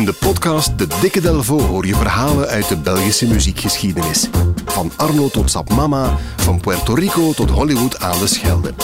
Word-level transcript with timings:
In 0.00 0.06
de 0.06 0.12
podcast 0.12 0.78
De 0.78 0.86
Dikke 1.00 1.20
Delvo 1.20 1.60
hoor 1.60 1.86
je 1.86 1.94
verhalen 1.94 2.48
uit 2.48 2.68
de 2.68 2.76
Belgische 2.76 3.26
muziekgeschiedenis. 3.26 4.28
Van 4.64 4.92
Arno 4.96 5.28
tot 5.28 5.50
Sap 5.50 5.70
Mama, 5.70 6.16
van 6.36 6.60
Puerto 6.60 6.94
Rico 6.94 7.32
tot 7.32 7.50
Hollywood 7.50 8.00
aan 8.00 8.18
de 8.18 8.26
Schelde. 8.26 8.74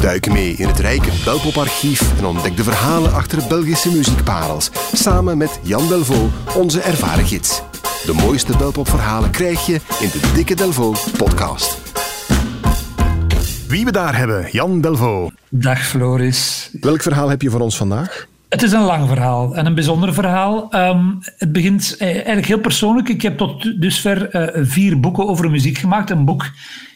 Duik 0.00 0.32
mee 0.32 0.52
in 0.52 0.68
het 0.68 0.78
rijke 0.78 1.10
Belpoparchief 1.24 2.18
en 2.18 2.24
ontdek 2.24 2.56
de 2.56 2.62
verhalen 2.62 3.12
achter 3.12 3.48
Belgische 3.48 3.92
muziekparels. 3.92 4.70
Samen 4.92 5.38
met 5.38 5.60
Jan 5.62 5.88
Delvo, 5.88 6.30
onze 6.56 6.80
ervaren 6.80 7.26
gids. 7.26 7.62
De 8.04 8.12
mooiste 8.12 8.56
Belpopverhalen 8.56 9.30
krijg 9.30 9.66
je 9.66 9.80
in 10.00 10.08
de 10.08 10.30
Dikke 10.34 10.54
Delvo 10.54 10.94
podcast. 11.16 11.78
Wie 13.66 13.84
we 13.84 13.92
daar 13.92 14.16
hebben, 14.16 14.48
Jan 14.52 14.80
Delvo. 14.80 15.30
Dag 15.48 15.86
Floris. 15.86 16.70
Welk 16.80 17.02
verhaal 17.02 17.28
heb 17.28 17.42
je 17.42 17.50
voor 17.50 17.60
ons 17.60 17.76
vandaag? 17.76 18.26
Het 18.48 18.62
is 18.62 18.72
een 18.72 18.82
lang 18.82 19.08
verhaal 19.08 19.54
en 19.54 19.66
een 19.66 19.74
bijzonder 19.74 20.14
verhaal. 20.14 20.70
Ehm, 20.70 21.06
het 21.36 21.52
begint 21.52 21.96
eh, 21.98 22.08
eigenlijk 22.08 22.46
heel 22.46 22.58
persoonlijk. 22.58 23.08
Ik 23.08 23.22
heb 23.22 23.38
tot 23.38 23.80
dusver 23.80 24.34
uh, 24.34 24.64
vier 24.66 25.00
boeken 25.00 25.28
over 25.28 25.50
muziek 25.50 25.78
gemaakt. 25.78 26.10
Een 26.10 26.24
boek 26.24 26.50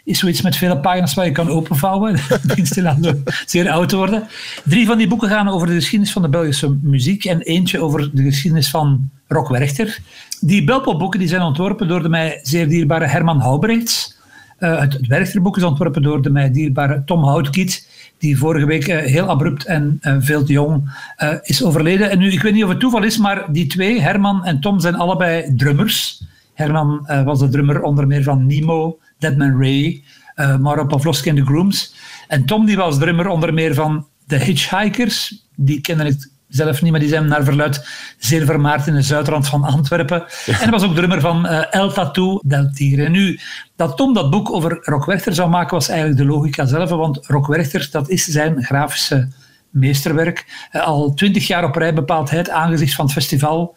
is 0.05 0.19
zoiets 0.19 0.43
met 0.43 0.57
vele 0.57 0.79
pagina's 0.79 1.15
waar 1.15 1.25
je 1.25 1.33
kan 1.33 1.49
openvouwen. 1.49 2.17
Het 2.29 2.43
begint 2.43 2.67
stilaan 2.67 3.23
zeer 3.47 3.71
oud 3.71 3.89
te 3.89 3.97
worden. 3.97 4.29
Drie 4.65 4.87
van 4.87 4.99
die 4.99 5.09
boeken 5.09 5.29
gaan 5.29 5.49
over 5.49 5.67
de 5.67 5.75
geschiedenis 5.75 6.13
van 6.13 6.23
de 6.23 6.29
Belgische 6.29 6.79
muziek 6.83 7.25
en 7.25 7.41
eentje 7.41 7.81
over 7.81 8.11
de 8.13 8.23
geschiedenis 8.23 8.71
van 8.71 9.11
Rock 9.29 9.49
Werchter. 9.49 9.99
Die 10.41 10.65
Belpop-boeken 10.65 11.19
die 11.19 11.29
zijn 11.29 11.43
ontworpen 11.43 11.89
door 11.89 12.03
de 12.03 12.09
mij 12.09 12.39
zeer 12.43 12.69
dierbare 12.69 13.07
Herman 13.07 13.41
Houbrechts. 13.41 14.21
Uh, 14.59 14.81
het, 14.81 14.93
het 14.93 15.07
Werchterboek 15.07 15.57
is 15.57 15.63
ontworpen 15.63 16.03
door 16.03 16.23
de 16.23 16.31
mij 16.31 16.51
dierbare 16.51 17.03
Tom 17.05 17.25
Houtkiet 17.25 17.89
die 18.23 18.39
vorige 18.39 18.67
week 18.67 18.87
uh, 18.89 18.97
heel 18.97 19.29
abrupt 19.29 19.65
en 19.65 19.99
uh, 20.03 20.17
veel 20.19 20.45
te 20.45 20.53
jong 20.53 20.91
uh, 21.19 21.35
is 21.43 21.63
overleden. 21.63 22.11
En 22.11 22.19
nu, 22.19 22.33
ik 22.33 22.43
weet 22.43 22.53
niet 22.53 22.65
of 22.65 22.69
het 22.71 22.81
toeval 22.81 23.03
is, 23.03 23.19
maar 23.19 23.53
die 23.53 23.67
twee, 23.67 24.01
Herman 24.01 24.45
en 24.45 24.61
Tom, 24.61 24.81
zijn 24.81 24.95
allebei 24.95 25.57
drummers. 25.57 26.23
Herman 26.55 27.07
was 27.25 27.39
de 27.39 27.49
drummer 27.49 27.83
onder 27.83 28.07
meer 28.07 28.23
van 28.23 28.47
Nemo, 28.47 28.99
Deadman 29.19 29.59
Ray, 29.61 30.03
Mauro 30.37 30.87
Pavlovsky 30.87 31.29
en 31.29 31.35
The 31.35 31.45
Grooms. 31.45 31.95
En 32.29 32.45
Tom 32.45 32.67
die 32.67 32.77
was 32.77 32.99
drummer 32.99 33.29
onder 33.29 33.55
meer 33.55 33.75
van 33.75 34.07
The 34.27 34.37
Hitchhikers. 34.37 35.47
Die 35.57 35.81
kennen 35.81 36.07
het 36.07 36.31
zelf 36.55 36.83
niet, 36.83 36.91
maar 36.91 37.01
die 37.01 37.09
zijn 37.09 37.27
naar 37.27 37.45
verluid 37.45 37.87
zeer 38.19 38.45
vermaard 38.45 38.87
in 38.87 38.95
de 38.95 39.03
zuidrand 39.03 39.49
van 39.49 39.65
Antwerpen. 39.65 40.25
En 40.47 40.55
hij 40.55 40.71
was 40.71 40.85
ook 40.85 40.95
drummer 40.95 41.21
van 41.21 41.47
uh, 41.47 41.75
El 41.75 41.93
Tattoo 41.93 42.41
del 42.43 42.71
Tigre. 42.75 43.05
En 43.05 43.13
nu, 43.13 43.41
dat 43.77 43.97
Tom 43.97 44.15
dat 44.15 44.31
boek 44.31 44.53
over 44.53 44.79
Rock 44.81 45.05
Werchter 45.05 45.35
zou 45.35 45.51
maken, 45.51 45.75
was 45.75 45.89
eigenlijk 45.89 46.19
de 46.19 46.27
logica 46.27 46.67
zelf, 46.67 46.91
want 46.91 47.27
Rock 47.27 47.47
Werchter, 47.47 47.89
dat 47.91 48.09
is 48.09 48.25
zijn 48.25 48.65
grafische 48.65 49.29
meesterwerk. 49.71 50.69
Uh, 50.73 50.83
al 50.83 51.15
twintig 51.15 51.47
jaar 51.47 51.65
op 51.65 51.77
rij 51.77 51.95
bepaalt 51.95 52.31
hij 52.31 52.39
het 52.39 52.51
aangezicht 52.51 52.95
van 52.95 53.05
het 53.05 53.15
festival. 53.15 53.77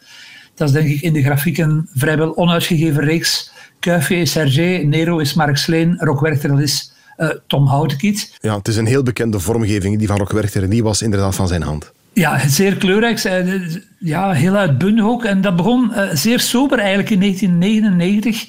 Dat 0.54 0.68
is 0.68 0.74
denk 0.74 0.88
ik 0.88 1.00
in 1.00 1.12
de 1.12 1.22
grafieken 1.22 1.88
vrijwel 1.94 2.36
onuitgegeven 2.36 3.04
reeks. 3.04 3.50
Kuifje 3.80 4.16
is 4.16 4.30
Serge, 4.30 4.82
Nero 4.84 5.18
is 5.18 5.34
Mark 5.34 5.56
Sleen, 5.56 5.96
Rock 5.98 6.20
Werchter 6.20 6.50
dat 6.50 6.60
is 6.60 6.92
uh, 7.16 7.28
Tom 7.46 7.66
Houtenkiet. 7.66 8.36
Ja, 8.40 8.56
het 8.56 8.68
is 8.68 8.76
een 8.76 8.86
heel 8.86 9.02
bekende 9.02 9.40
vormgeving, 9.40 9.98
die 9.98 10.06
van 10.06 10.16
Rock 10.16 10.32
Werchter, 10.32 10.62
en 10.62 10.70
die 10.70 10.82
was 10.82 11.02
inderdaad 11.02 11.34
van 11.34 11.48
zijn 11.48 11.62
hand. 11.62 11.92
Ja, 12.16 12.48
zeer 12.48 12.76
kleurrijk. 12.76 13.18
Ja, 13.98 14.32
heel 14.32 14.56
uitbundig 14.56 15.04
ook. 15.04 15.24
En 15.24 15.40
dat 15.40 15.56
begon 15.56 15.90
uh, 15.90 16.08
zeer 16.12 16.40
sober 16.40 16.78
eigenlijk 16.78 17.10
in 17.10 17.20
1999. 17.20 18.46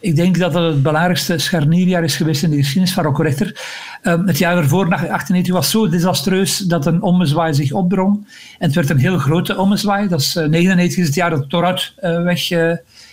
Ik 0.00 0.16
denk 0.16 0.38
dat 0.38 0.52
dat 0.52 0.72
het 0.72 0.82
belangrijkste 0.82 1.38
scharnierjaar 1.38 2.04
is 2.04 2.16
geweest 2.16 2.42
in 2.42 2.50
de 2.50 2.56
geschiedenis 2.56 2.92
van 2.92 3.04
Rockrechter. 3.04 3.60
Um, 4.02 4.26
het 4.26 4.38
jaar 4.38 4.56
ervoor, 4.56 4.88
1998, 4.88 5.54
was 5.54 5.70
zo 5.70 5.88
desastreus 5.88 6.58
dat 6.58 6.86
een 6.86 7.02
ommezwaai 7.02 7.54
zich 7.54 7.72
opdrong. 7.72 8.14
En 8.58 8.66
het 8.66 8.74
werd 8.74 8.90
een 8.90 8.98
heel 8.98 9.18
grote 9.18 9.56
ommezwaai. 9.56 10.08
Dat 10.08 10.20
is 10.20 10.36
uh, 10.36 10.46
99 10.46 10.98
is 10.98 11.06
het 11.06 11.14
jaar 11.14 11.30
dat 11.30 11.92
uh, 12.02 12.22
weg 12.22 12.50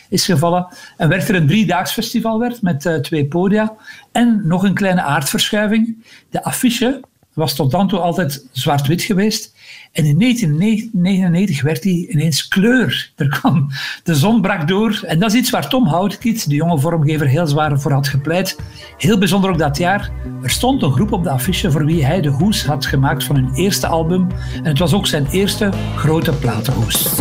is 0.09 0.25
gevallen. 0.25 0.67
En 0.97 1.09
werd 1.09 1.29
er 1.29 1.35
een 1.35 1.47
driedaags 1.47 1.91
festival 1.91 2.39
werd 2.39 2.61
met 2.61 2.99
twee 3.01 3.25
podia. 3.25 3.73
En 4.11 4.41
nog 4.43 4.63
een 4.63 4.73
kleine 4.73 5.01
aardverschuiving. 5.01 6.05
De 6.29 6.43
affiche 6.43 7.01
was 7.37 7.55
tot 7.55 7.71
dan 7.71 7.87
toe 7.87 7.99
altijd 7.99 8.45
zwart-wit 8.51 9.01
geweest. 9.01 9.55
En 9.91 10.05
in 10.05 10.19
1999 10.19 11.61
werd 11.61 11.83
hij 11.83 12.07
ineens 12.09 12.47
kleur. 12.47 13.11
Er 13.15 13.27
kwam, 13.27 13.67
de 14.03 14.15
zon 14.15 14.41
brak 14.41 14.67
door. 14.67 14.99
En 15.05 15.19
dat 15.19 15.31
is 15.31 15.39
iets 15.39 15.49
waar 15.49 15.69
Tom 15.69 15.87
Houtkiet, 15.87 16.49
de 16.49 16.55
jonge 16.55 16.79
vormgever, 16.79 17.27
heel 17.27 17.47
zwaar 17.47 17.79
voor 17.79 17.91
had 17.91 18.07
gepleit. 18.07 18.59
Heel 18.97 19.17
bijzonder 19.17 19.49
ook 19.49 19.57
dat 19.57 19.77
jaar. 19.77 20.11
Er 20.41 20.49
stond 20.49 20.81
een 20.81 20.91
groep 20.91 21.11
op 21.11 21.23
de 21.23 21.29
affiche 21.29 21.71
voor 21.71 21.85
wie 21.85 22.05
hij 22.05 22.21
de 22.21 22.29
hoes 22.29 22.65
had 22.65 22.85
gemaakt 22.85 23.23
van 23.23 23.35
hun 23.35 23.53
eerste 23.53 23.87
album. 23.87 24.27
En 24.55 24.65
het 24.65 24.79
was 24.79 24.93
ook 24.93 25.07
zijn 25.07 25.27
eerste 25.31 25.69
grote 25.95 26.31
platenhoes. 26.33 27.15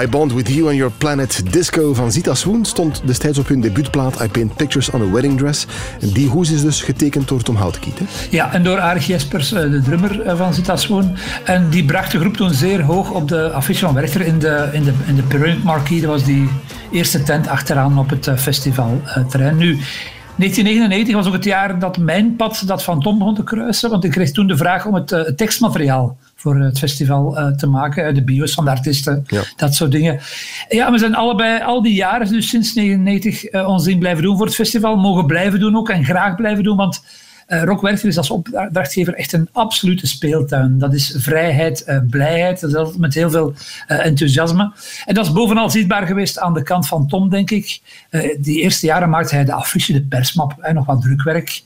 My 0.00 0.08
Bond 0.08 0.32
With 0.32 0.48
You 0.48 0.68
and 0.68 0.76
Your 0.76 0.92
Planet 0.98 1.52
Disco 1.52 1.94
van 1.94 2.12
Zita 2.12 2.34
Swoon 2.34 2.64
stond 2.64 3.02
destijds 3.04 3.38
op 3.38 3.48
hun 3.48 3.60
debuutplaat 3.60 4.20
I 4.22 4.28
Paint 4.28 4.56
Pictures 4.56 4.90
on 4.90 5.02
a 5.02 5.10
Wedding 5.10 5.38
Dress. 5.38 5.66
Die 6.12 6.28
hoes 6.28 6.50
is 6.50 6.62
dus 6.62 6.82
getekend 6.82 7.28
door 7.28 7.42
Tom 7.42 7.56
Houtkiet. 7.56 8.00
Ja, 8.30 8.52
en 8.52 8.62
door 8.62 8.78
Arie 8.78 9.06
Jespers, 9.06 9.48
de 9.48 9.80
drummer 9.84 10.36
van 10.36 10.54
Zita 10.54 10.76
Swoon. 10.76 11.16
En 11.44 11.70
die 11.70 11.84
bracht 11.84 12.12
de 12.12 12.18
groep 12.18 12.36
toen 12.36 12.54
zeer 12.54 12.82
hoog 12.82 13.10
op 13.10 13.28
de 13.28 13.50
affiche 13.50 13.84
van 13.84 13.94
Werchter 13.94 14.20
in 14.20 14.38
de, 14.38 14.68
in 14.72 14.84
de, 14.84 14.92
in 15.06 15.14
de 15.14 15.22
Pyramid 15.22 15.64
Marquee. 15.64 16.00
Dat 16.00 16.10
was 16.10 16.24
die 16.24 16.48
eerste 16.90 17.22
tent 17.22 17.48
achteraan 17.48 17.98
op 17.98 18.10
het 18.10 18.30
festivalterrein. 18.36 19.56
Nu, 19.56 19.78
1999 20.36 21.14
was 21.14 21.26
ook 21.26 21.32
het 21.32 21.44
jaar 21.44 21.78
dat 21.78 21.98
mijn 21.98 22.36
pad 22.36 22.62
dat 22.66 22.82
van 22.82 23.00
Tom 23.00 23.18
begon 23.18 23.34
te 23.34 23.44
kruisen. 23.44 23.90
Want 23.90 24.04
ik 24.04 24.10
kreeg 24.10 24.30
toen 24.30 24.46
de 24.46 24.56
vraag 24.56 24.86
om 24.86 24.94
het, 24.94 25.12
uh, 25.12 25.20
tekstmateriaal 25.20 26.16
voor 26.36 26.60
het 26.60 26.78
festival 26.78 27.38
uh, 27.38 27.46
te 27.46 27.66
maken. 27.66 28.14
De 28.14 28.24
bio's 28.24 28.54
van 28.54 28.64
de 28.64 28.70
artiesten, 28.70 29.24
ja. 29.26 29.42
dat 29.56 29.74
soort 29.74 29.90
dingen. 29.90 30.20
Ja, 30.68 30.90
we 30.90 30.98
zijn 30.98 31.14
allebei 31.14 31.62
al 31.62 31.82
die 31.82 31.94
jaren, 31.94 32.28
dus 32.28 32.48
sinds 32.48 32.74
1999, 32.74 33.52
uh, 33.52 33.68
ons 33.68 33.84
ding 33.84 33.98
blijven 33.98 34.22
doen 34.22 34.36
voor 34.36 34.46
het 34.46 34.54
festival. 34.54 34.96
Mogen 34.96 35.26
blijven 35.26 35.60
doen 35.60 35.76
ook 35.76 35.88
en 35.88 36.04
graag 36.04 36.34
blijven 36.34 36.64
doen. 36.64 36.76
Want 36.76 37.02
uh, 37.50 37.62
Rock 37.62 37.88
is 37.88 38.16
als 38.16 38.30
opdrachtgever 38.30 39.14
echt 39.14 39.32
een 39.32 39.48
absolute 39.52 40.06
speeltuin. 40.06 40.78
Dat 40.78 40.94
is 40.94 41.14
vrijheid, 41.18 41.84
uh, 41.86 41.98
blijheid, 42.10 42.60
dat 42.60 42.88
is 42.88 42.96
met 42.96 43.14
heel 43.14 43.30
veel 43.30 43.52
uh, 43.88 44.06
enthousiasme. 44.06 44.72
En 45.04 45.14
dat 45.14 45.26
is 45.26 45.32
bovenal 45.32 45.70
zichtbaar 45.70 46.06
geweest 46.06 46.38
aan 46.38 46.54
de 46.54 46.62
kant 46.62 46.86
van 46.86 47.06
Tom, 47.06 47.28
denk 47.28 47.50
ik. 47.50 47.80
die 48.38 48.60
eerste 48.60 48.86
jaren 48.86 49.10
maakte 49.10 49.34
hij 49.34 49.44
de 49.44 49.52
affiche, 49.52 49.92
de 49.92 50.02
persmap, 50.02 50.58
en 50.60 50.74
nog 50.74 50.86
wat 50.86 51.02
drukwerk. 51.02 51.62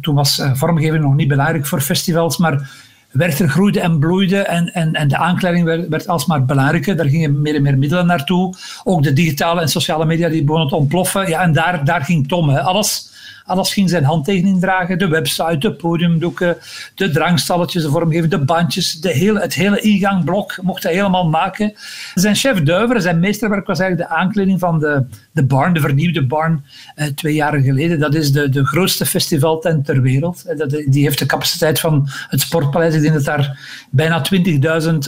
toen 0.00 0.14
was 0.14 0.42
vormgeving 0.52 1.02
nog 1.02 1.14
niet 1.14 1.28
belangrijk 1.28 1.66
voor 1.66 1.80
festivals, 1.80 2.36
maar 2.36 2.70
Werchter 3.12 3.48
groeide 3.48 3.80
en 3.80 3.98
bloeide 3.98 4.38
en, 4.38 4.72
en, 4.72 4.92
en 4.92 5.08
de 5.08 5.16
aankleding 5.16 5.64
werd, 5.64 5.88
werd 5.88 6.08
alsmaar 6.08 6.44
belangrijker. 6.44 6.96
Daar 6.96 7.08
gingen 7.08 7.42
meer 7.42 7.54
en 7.54 7.62
meer 7.62 7.78
middelen 7.78 8.06
naartoe. 8.06 8.54
Ook 8.84 9.02
de 9.02 9.12
digitale 9.12 9.60
en 9.60 9.68
sociale 9.68 10.04
media 10.04 10.28
die 10.28 10.44
begonnen 10.44 10.68
te 10.68 10.76
ontploffen. 10.76 11.28
Ja, 11.28 11.42
en 11.42 11.52
daar, 11.52 11.84
daar 11.84 12.04
ging 12.04 12.28
Tom. 12.28 12.48
Hè. 12.48 12.60
Alles 12.60 13.11
alles 13.44 13.72
ging 13.72 13.90
zijn 13.90 14.04
handtekening 14.04 14.60
dragen. 14.60 14.98
De 14.98 15.08
website, 15.08 15.58
de 15.58 15.72
podiumdoeken, 15.72 16.56
de 16.94 17.10
drangstalletjes, 17.10 17.82
de 17.82 18.28
de 18.28 18.38
bandjes. 18.38 19.00
De 19.00 19.12
het 19.40 19.54
hele 19.54 19.80
ingangblok 19.80 20.58
mocht 20.62 20.82
hij 20.82 20.92
helemaal 20.92 21.28
maken. 21.28 21.72
Zijn 22.14 22.34
chef 22.34 22.62
Duiver, 22.62 23.00
zijn 23.00 23.18
meesterwerk 23.18 23.66
was 23.66 23.78
eigenlijk 23.78 24.10
de 24.10 24.16
aankleding 24.16 24.58
van 24.58 24.78
de, 24.78 25.04
de 25.32 25.44
Barn, 25.44 25.74
de 25.74 25.80
vernieuwde 25.80 26.26
Barn, 26.26 26.64
eh, 26.94 27.06
twee 27.06 27.34
jaar 27.34 27.60
geleden. 27.60 27.98
Dat 27.98 28.14
is 28.14 28.32
de, 28.32 28.48
de 28.48 28.64
grootste 28.64 29.06
festivaltent 29.06 29.84
ter 29.84 30.02
wereld. 30.02 30.44
Dat, 30.56 30.70
die 30.70 31.02
heeft 31.02 31.18
de 31.18 31.26
capaciteit 31.26 31.80
van 31.80 32.08
het 32.28 32.40
Sportpaleis. 32.40 32.94
Ik 32.94 33.00
denk 33.00 33.14
dat 33.14 33.24
daar 33.24 33.58
bijna 33.90 34.24
20.000 34.34 34.38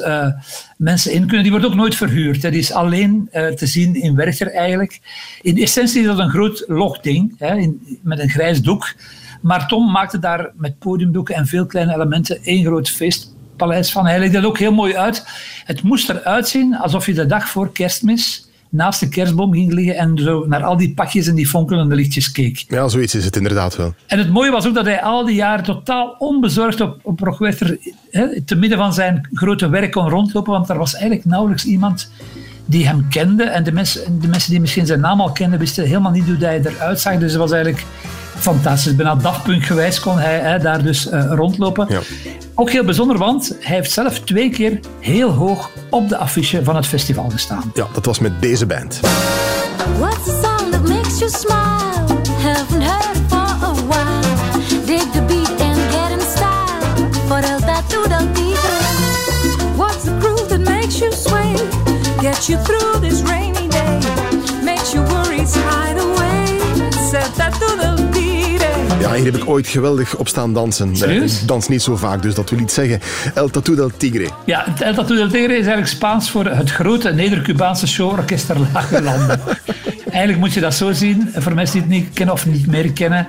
uh, 0.00 0.26
mensen 0.76 1.12
in 1.12 1.26
kunnen. 1.26 1.42
Die 1.42 1.50
wordt 1.50 1.66
ook 1.66 1.74
nooit 1.74 1.94
verhuurd. 1.94 2.42
Die 2.42 2.52
is 2.52 2.72
alleen 2.72 3.28
te 3.32 3.66
zien 3.66 3.94
in 3.94 4.14
Werchter 4.14 4.52
eigenlijk. 4.52 5.00
In 5.42 5.62
essentie 5.62 6.00
is 6.00 6.06
dat 6.06 6.18
een 6.18 6.30
groot 6.30 6.64
logding 6.66 7.40
in, 7.40 7.98
met 8.02 8.18
een 8.18 8.30
grijs 8.30 8.62
doek. 8.62 8.94
Maar 9.40 9.68
Tom 9.68 9.90
maakte 9.90 10.18
daar 10.18 10.50
met 10.56 10.78
podiumdoeken 10.78 11.34
en 11.34 11.46
veel 11.46 11.66
kleine 11.66 11.94
elementen 11.94 12.42
één 12.42 12.64
groot 12.64 12.90
feestpaleis 12.90 13.92
van. 13.92 14.06
Hij 14.06 14.18
legde 14.18 14.40
dat 14.40 14.44
ook 14.44 14.58
heel 14.58 14.72
mooi 14.72 14.96
uit. 14.96 15.26
Het 15.64 15.82
moest 15.82 16.08
eruit 16.08 16.48
zien 16.48 16.76
alsof 16.76 17.06
je 17.06 17.14
de 17.14 17.26
dag 17.26 17.48
voor 17.48 17.72
kerstmis 17.72 18.48
naast 18.74 19.00
de 19.00 19.08
kerstboom 19.08 19.52
ging 19.52 19.72
liggen 19.72 19.96
en 19.96 20.18
zo 20.18 20.44
naar 20.46 20.62
al 20.62 20.76
die 20.76 20.94
pakjes 20.94 21.26
en 21.26 21.34
die 21.34 21.46
fonkelende 21.46 21.94
lichtjes 21.94 22.30
keek. 22.30 22.64
Ja, 22.68 22.88
zoiets 22.88 23.14
is 23.14 23.24
het 23.24 23.36
inderdaad 23.36 23.76
wel. 23.76 23.94
En 24.06 24.18
het 24.18 24.30
mooie 24.30 24.50
was 24.50 24.66
ook 24.66 24.74
dat 24.74 24.84
hij 24.84 25.02
al 25.02 25.24
die 25.24 25.34
jaren 25.34 25.64
totaal 25.64 26.14
onbezorgd 26.18 26.80
op, 26.80 26.98
op 27.02 27.20
Rockwerter, 27.20 27.78
te 28.44 28.54
midden 28.54 28.78
van 28.78 28.94
zijn 28.94 29.28
grote 29.32 29.68
werk 29.68 29.92
kon 29.92 30.08
rondlopen, 30.08 30.52
want 30.52 30.68
er 30.68 30.78
was 30.78 30.94
eigenlijk 30.94 31.24
nauwelijks 31.24 31.64
iemand 31.64 32.10
die 32.66 32.86
hem 32.86 33.08
kende. 33.08 33.42
En 33.42 33.64
de 33.64 33.72
mensen, 33.72 34.20
de 34.20 34.28
mensen 34.28 34.50
die 34.50 34.60
misschien 34.60 34.86
zijn 34.86 35.00
naam 35.00 35.20
al 35.20 35.32
kenden, 35.32 35.58
wisten 35.58 35.84
helemaal 35.84 36.12
niet 36.12 36.24
hoe 36.24 36.36
hij 36.36 36.60
eruit 36.64 37.00
zag. 37.00 37.18
Dus 37.18 37.30
het 37.30 37.40
was 37.40 37.52
eigenlijk 37.52 37.84
fantastisch. 38.36 38.96
Bijna 38.96 39.14
dagpuntgewijs 39.14 40.00
kon 40.00 40.18
hij 40.18 40.38
hè, 40.38 40.58
daar 40.58 40.82
dus 40.82 41.12
uh, 41.12 41.32
rondlopen. 41.34 41.86
Ja. 41.88 42.00
Ook 42.56 42.70
heel 42.70 42.84
bijzonder, 42.84 43.18
want 43.18 43.56
hij 43.60 43.76
heeft 43.76 43.90
zelf 43.90 44.18
twee 44.18 44.50
keer 44.50 44.80
heel 45.00 45.30
hoog 45.30 45.70
op 45.90 46.08
de 46.08 46.16
affiche 46.16 46.64
van 46.64 46.76
het 46.76 46.86
festival 46.86 47.30
gestaan. 47.30 47.70
Ja, 47.74 47.86
dat 47.92 48.04
was 48.04 48.18
met 48.18 48.42
deze 48.42 48.66
band. 48.66 49.00
What's 49.98 50.24
the 50.24 50.40
song 50.42 50.70
that 50.70 50.88
makes 50.88 51.18
you 51.18 51.30
smile? 51.30 52.22
Haven't 52.38 52.82
heard 52.82 53.18
for 53.28 53.66
a 53.68 53.74
while. 53.74 54.22
Dig 54.86 55.10
the 55.12 55.22
beat 55.26 55.60
and 55.60 55.78
get 55.90 56.10
in 56.10 56.20
style. 56.20 57.10
For 57.26 57.38
el 57.38 57.58
tattoo 57.58 58.08
del 58.08 58.32
tigre. 58.32 58.82
What's 59.76 60.02
the 60.04 60.16
groove 60.18 60.48
that 60.48 60.60
makes 60.60 60.98
you 60.98 61.12
sway? 61.12 61.54
Get 62.20 62.48
you 62.48 62.58
through 62.62 63.00
this 63.00 63.22
rainy 63.22 63.43
hier 69.16 69.32
heb 69.32 69.42
ik 69.42 69.48
ooit 69.48 69.66
geweldig 69.66 70.16
op 70.16 70.28
staan 70.28 70.52
dansen. 70.52 70.96
Serieus? 70.96 71.40
Ik 71.40 71.48
dans 71.48 71.68
niet 71.68 71.82
zo 71.82 71.96
vaak, 71.96 72.22
dus 72.22 72.34
dat 72.34 72.50
wil 72.50 72.58
iets 72.58 72.74
zeggen. 72.74 73.00
El 73.34 73.48
Tatu 73.48 73.74
del 73.74 73.90
Tigre. 73.96 74.28
Ja, 74.44 74.66
El 74.78 74.94
Tatu 74.94 75.16
del 75.16 75.28
Tigre 75.28 75.52
is 75.52 75.66
eigenlijk 75.66 75.86
Spaans 75.86 76.30
voor 76.30 76.44
het 76.44 76.70
grote 76.70 77.10
Neder-Cubaanse 77.10 77.86
showorkest 77.86 78.46
der 78.46 78.56
lage 78.72 79.02
landen. 79.02 79.40
eigenlijk 80.10 80.38
moet 80.38 80.52
je 80.52 80.60
dat 80.60 80.74
zo 80.74 80.92
zien, 80.92 81.30
voor 81.34 81.54
mensen 81.54 81.72
die 81.72 81.82
het 81.82 81.90
niet 81.90 82.14
kennen 82.14 82.34
of 82.34 82.46
niet 82.46 82.66
meer 82.66 82.92
kennen. 82.92 83.26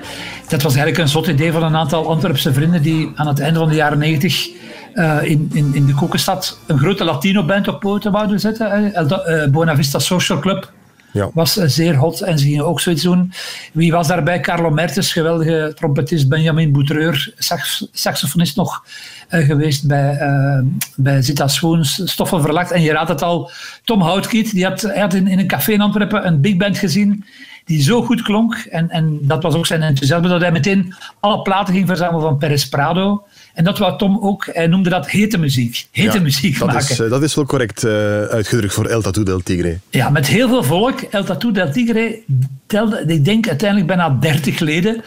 Dat 0.48 0.62
was 0.62 0.76
eigenlijk 0.76 0.98
een 0.98 1.10
zot 1.10 1.28
idee 1.28 1.52
van 1.52 1.64
een 1.64 1.76
aantal 1.76 2.10
Antwerpse 2.10 2.54
vrienden 2.54 2.82
die 2.82 3.12
aan 3.16 3.28
het 3.28 3.40
einde 3.40 3.60
van 3.60 3.70
de 3.70 3.76
jaren 3.76 3.98
90 3.98 4.50
uh, 4.94 5.18
eh, 5.18 5.30
in, 5.30 5.50
in, 5.54 5.72
in 5.74 5.86
de 5.86 5.94
Kokenstad 5.94 6.60
een 6.66 6.78
grote 6.78 7.04
Latino-band 7.04 7.68
op 7.68 7.80
poten 7.80 8.12
wouden 8.12 8.40
zetten. 8.40 8.94
Uh, 8.96 9.46
Buena 9.48 9.82
Social 9.82 10.40
Club 10.40 10.72
ja. 11.16 11.30
was 11.34 11.58
eh, 11.58 11.68
zeer 11.68 11.96
hot 11.96 12.22
en 12.22 12.40
ze 12.40 12.46
gingen 12.46 12.66
ook 12.66 12.80
zoiets 12.80 13.04
doen. 13.04 13.32
Wie 13.72 13.92
was 13.92 14.08
daarbij? 14.08 14.40
Carlo 14.40 14.70
Mertens, 14.70 15.14
geweldige 15.14 15.72
trompetist, 15.76 16.30
Benjamin 16.30 16.72
Boutreur, 16.72 17.34
sax 17.38 17.88
saxofonist 17.92 18.56
nog 18.56 18.86
uh, 19.30 19.46
geweest 19.46 19.88
bij, 19.88 20.18
uh, 20.22 20.60
bij 20.96 21.22
Zita 21.22 21.48
Swoons, 21.48 22.02
Stoffel 22.04 22.42
Verlakt. 22.42 22.72
En 22.72 22.82
je 22.82 22.92
raadt 22.92 23.10
het 23.10 23.22
al, 23.22 23.52
Tom 23.84 24.02
Houtkiet, 24.02 24.52
die 24.52 24.66
had, 24.66 24.82
hij 24.82 25.00
had 25.00 25.14
in, 25.14 25.28
in 25.28 25.40
een 25.40 25.48
café 25.48 25.72
in 25.72 25.82
Antwerpen 25.82 26.28
een 26.28 26.42
big 26.42 26.58
band 26.58 26.78
gezien 26.78 27.26
die 27.66 27.82
zo 27.82 28.04
goed 28.04 28.22
klonk. 28.22 28.56
En, 28.56 28.90
en 28.90 29.20
dat 29.22 29.44
was 29.44 29.56
ook 29.56 29.66
zijn 29.66 29.82
enthousiasme, 29.82 30.28
dat 30.28 30.42
hij 30.42 30.52
meteen 30.52 30.94
alle 31.20 31.42
platen 31.42 31.74
ging 31.74 31.88
verzamelen 31.88 32.22
van 32.22 32.38
Perez 32.38 32.66
Prado. 32.66 33.24
En 33.56 33.64
dat 33.64 33.78
wou 33.78 33.98
Tom 33.98 34.20
ook, 34.22 34.50
hij 34.52 34.68
noemde 34.68 34.90
dat 34.90 35.10
hete 35.10 35.38
muziek. 35.38 35.88
Hete 35.92 36.20
muziek 36.20 36.60
dat 36.60 36.68
maken. 36.68 36.90
Is, 36.90 37.00
eh, 37.00 37.10
dat 37.10 37.24
is 37.24 37.36
wel 37.36 37.46
correct 37.46 37.84
uh, 37.84 37.92
uitgedrukt 38.22 38.74
voor 38.74 38.86
El 38.86 39.02
Tatu 39.02 39.24
del 39.24 39.40
Tigre. 39.40 39.78
Ja, 39.90 40.10
met 40.10 40.28
heel 40.28 40.48
veel 40.48 40.64
volk. 40.64 41.02
El 41.02 41.24
Tatu 41.24 41.52
del 41.52 41.72
Tigre 41.72 42.20
telde, 42.66 43.04
ik 43.08 43.26
denk 43.26 43.48
uiteindelijk 43.48 43.88
bijna 43.88 44.18
30 44.20 44.60
leden. 44.60 45.04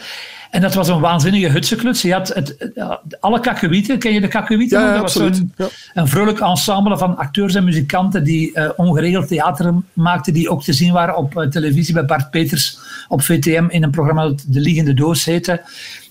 En 0.49 0.61
dat 0.61 0.73
was 0.73 0.87
een 0.87 0.99
waanzinnige 0.99 1.49
hutsekluts. 1.49 2.01
Je 2.01 2.13
had 2.13 2.27
het, 2.27 2.57
alle 3.19 3.39
kakkewieten, 3.39 3.99
ken 3.99 4.13
je 4.13 4.21
de 4.21 4.27
kakkewieten? 4.27 4.79
Ja, 4.79 4.93
dat 4.93 5.01
was. 5.01 5.15
Een, 5.15 5.53
een 5.93 6.07
vrolijk 6.07 6.39
ensemble 6.39 6.97
van 6.97 7.17
acteurs 7.17 7.55
en 7.55 7.63
muzikanten 7.63 8.23
die 8.23 8.51
uh, 8.53 8.69
ongeregeld 8.75 9.27
theater 9.27 9.73
maakten, 9.93 10.33
die 10.33 10.49
ook 10.49 10.63
te 10.63 10.73
zien 10.73 10.93
waren 10.93 11.17
op 11.17 11.37
uh, 11.37 11.47
televisie 11.47 11.93
bij 11.93 12.05
Bart 12.05 12.29
Peters 12.29 12.79
op 13.07 13.21
VTM 13.21 13.65
in 13.69 13.83
een 13.83 13.91
programma 13.91 14.23
dat 14.23 14.45
De 14.47 14.59
Liegende 14.59 14.93
Doos 14.93 15.25
heette. 15.25 15.61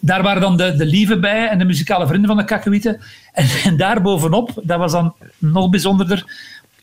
Daar 0.01 0.23
waren 0.23 0.41
dan 0.41 0.57
de, 0.57 0.77
de 0.77 0.87
lieve 0.87 1.19
bij 1.19 1.49
en 1.49 1.59
de 1.59 1.65
muzikale 1.65 2.07
vrienden 2.07 2.29
van 2.29 2.37
de 2.37 2.45
kakkewieten. 2.45 3.01
En, 3.33 3.47
en 3.65 3.77
daar 3.77 4.03
bovenop, 4.03 4.51
dat 4.63 4.79
was 4.79 4.93
dan 4.93 5.15
nog 5.39 5.71
bijzonderder, 5.71 6.25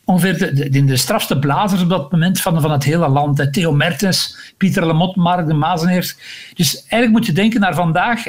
ongeveer 0.05 0.55
de, 0.55 0.85
de, 0.85 0.97
strafste 0.97 1.39
blazers 1.39 1.81
op 1.81 1.89
dat 1.89 2.11
moment 2.11 2.41
van, 2.41 2.61
van 2.61 2.71
het 2.71 2.83
hele 2.83 3.07
land. 3.07 3.53
Theo 3.53 3.71
Mertens, 3.71 4.53
Pieter 4.57 4.87
Lemot, 4.87 5.15
Mark 5.15 5.47
de 5.47 5.53
Mazenheers. 5.53 6.15
Dus 6.53 6.75
eigenlijk 6.75 7.11
moet 7.11 7.25
je 7.25 7.31
denken 7.31 7.59
naar 7.59 7.75
vandaag. 7.75 8.23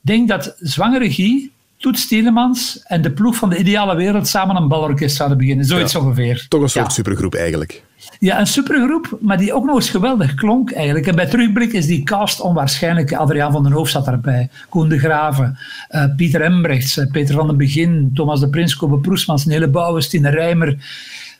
Denk 0.00 0.28
dat 0.28 0.56
zwangere 0.58 1.12
Guy, 1.12 1.50
Toets 1.78 2.06
Tielemans 2.06 2.82
en 2.84 3.02
de 3.02 3.10
ploeg 3.10 3.36
van 3.36 3.50
de 3.50 3.58
ideale 3.58 3.96
wereld 3.96 4.28
samen 4.28 4.56
een 4.56 4.68
balorkest 4.68 5.16
zouden 5.16 5.38
beginnen. 5.38 5.64
Zoiets 5.64 5.96
ongeveer. 5.96 6.46
Toch 6.48 6.62
een 6.62 6.68
soort 6.68 6.92
supergroep 6.92 7.34
eigenlijk. 7.34 7.82
Ja, 8.18 8.40
een 8.40 8.46
supergroep, 8.46 9.18
maar 9.20 9.38
die 9.38 9.54
ook 9.54 9.64
nog 9.64 9.74
eens 9.74 9.90
geweldig 9.90 10.34
klonk 10.34 10.70
eigenlijk. 10.72 11.06
En 11.06 11.14
bij 11.14 11.26
terugblik 11.26 11.72
is 11.72 11.86
die 11.86 12.02
cast 12.02 12.40
onwaarschijnlijk. 12.40 13.12
Adriaan 13.12 13.52
van 13.52 13.62
den 13.62 13.72
Hoof 13.72 13.88
zat 13.88 14.04
daarbij, 14.04 14.48
Koen 14.68 14.88
de 14.88 14.98
Graven, 14.98 15.58
uh, 15.90 16.04
Pieter 16.16 16.40
Embrechts, 16.40 16.96
uh, 16.96 17.10
Peter 17.10 17.34
van 17.34 17.46
den 17.46 17.56
Begin, 17.56 18.10
Thomas 18.14 18.40
de 18.40 18.48
Prins, 18.48 18.76
Kobe 18.76 18.98
Proesmans, 18.98 19.44
Nele 19.44 19.68
Bouwens, 19.68 20.08
Tine 20.08 20.30
Rijmer. 20.30 20.76